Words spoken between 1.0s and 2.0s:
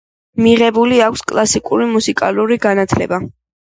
აქვს კლასიკური